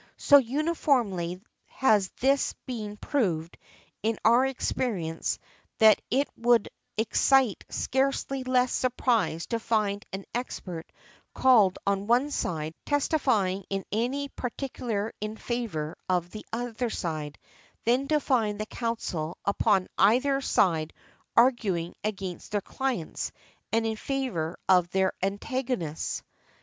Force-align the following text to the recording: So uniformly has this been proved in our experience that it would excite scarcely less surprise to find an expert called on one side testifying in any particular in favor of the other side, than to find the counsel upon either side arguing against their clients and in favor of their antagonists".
So 0.17 0.37
uniformly 0.37 1.43
has 1.67 2.09
this 2.21 2.53
been 2.65 2.97
proved 2.97 3.55
in 4.01 4.17
our 4.25 4.47
experience 4.47 5.37
that 5.77 6.01
it 6.09 6.27
would 6.37 6.69
excite 6.97 7.63
scarcely 7.69 8.43
less 8.43 8.73
surprise 8.73 9.45
to 9.49 9.59
find 9.59 10.03
an 10.11 10.25
expert 10.33 10.91
called 11.35 11.77
on 11.85 12.07
one 12.07 12.31
side 12.31 12.73
testifying 12.83 13.63
in 13.69 13.85
any 13.91 14.27
particular 14.29 15.13
in 15.21 15.37
favor 15.37 15.95
of 16.09 16.31
the 16.31 16.47
other 16.51 16.89
side, 16.89 17.37
than 17.85 18.07
to 18.07 18.19
find 18.19 18.59
the 18.59 18.65
counsel 18.65 19.37
upon 19.45 19.87
either 19.99 20.41
side 20.41 20.93
arguing 21.37 21.93
against 22.03 22.53
their 22.53 22.61
clients 22.61 23.31
and 23.71 23.85
in 23.85 23.97
favor 23.97 24.57
of 24.67 24.89
their 24.89 25.13
antagonists". 25.21 26.23